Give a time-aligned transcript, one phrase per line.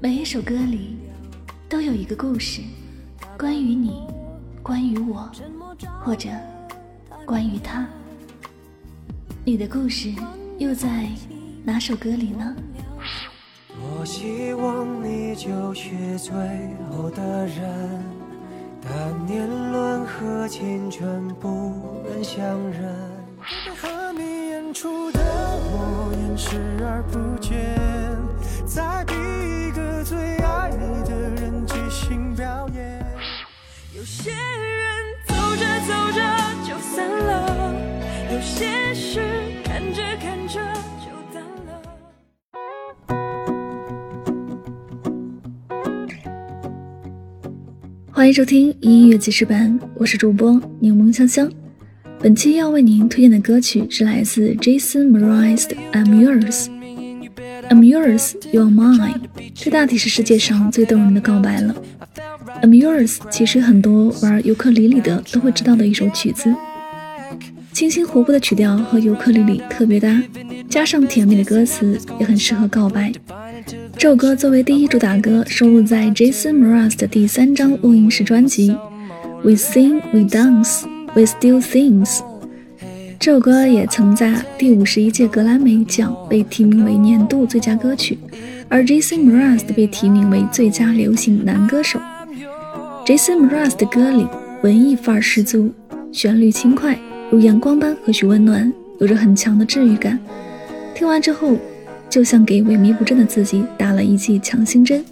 [0.00, 0.96] 每一首歌里
[1.68, 2.62] 都有一个故事，
[3.38, 4.06] 关于你，
[4.62, 5.30] 关于我，
[6.04, 6.28] 或者
[7.24, 7.86] 关于他。
[9.44, 10.12] 你的故事
[10.58, 11.08] 又在
[11.64, 12.56] 哪首歌里呢？
[13.68, 16.32] 多希望你就是最
[16.90, 18.02] 后的人，
[18.82, 22.40] 但年轮和青春不忍相
[22.70, 22.94] 认。
[23.76, 25.25] 和你演出的我演
[26.36, 27.56] 视而不见，
[28.66, 33.02] 再逼一个最爱你的人即兴表演。
[33.96, 34.38] 有些人
[35.26, 36.20] 走着走着
[36.68, 37.74] 就散了，
[38.34, 39.18] 有些事
[39.64, 40.60] 看着看着
[41.00, 41.80] 就淡了。
[48.12, 51.50] 欢迎收听音乐记事版，我是主播柠檬香香。
[52.20, 56.64] 本期要为您推荐的歌曲是来自 Jason Mraz 的《I'm Yours》。
[57.68, 59.20] I'm yours, you're mine。
[59.54, 61.74] 这大体是世界上最动人的告白了。
[62.62, 66.54] I'm yours，其实很多玩尤克里里的都会知道的一首曲子，
[67.72, 70.22] 清新活泼的曲调和尤克里里特别搭，
[70.68, 73.12] 加上甜美的歌词，也很适合告白。
[73.96, 78.70] 这首歌作为第一主打歌，收录在 Jason Mraz 的第三张录音室专辑
[79.42, 80.82] 《We Sing, We Dance》。
[81.16, 82.20] We Still Sings，
[83.18, 88.18] 这首歌也曾在第五十一届格莱美奖被提名为年度最佳歌曲，
[88.68, 91.98] 而 Jason Mraz 被提名为最佳流行男歌手。
[93.06, 94.26] Jason Mraz 的歌里
[94.62, 95.72] 文艺范儿十足，
[96.12, 96.98] 旋律轻快，
[97.30, 98.70] 如阳光般和煦温暖，
[99.00, 100.20] 有着很强的治愈感。
[100.94, 101.56] 听完之后，
[102.10, 105.02] 就像给萎靡不振的自己打了一剂强心针，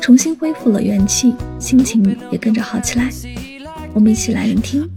[0.00, 3.10] 重新恢复了元气，心情也跟着好起来。
[3.92, 4.88] 我们一起来聆听。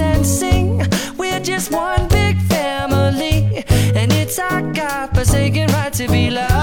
[0.00, 0.82] And sing.
[1.16, 6.53] We're just one big family, and it's our God forsaken right to be loved,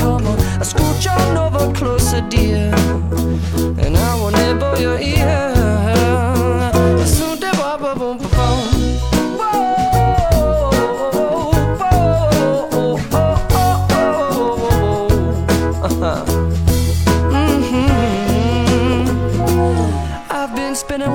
[0.00, 0.38] come on.
[0.60, 2.69] I scooch on over closer, dear.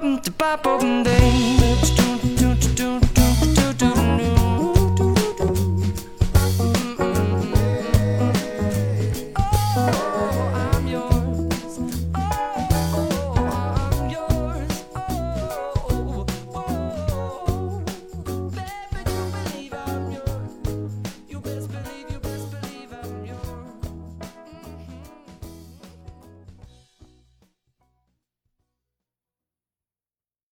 [0.00, 1.99] bop, bop, bop, bop,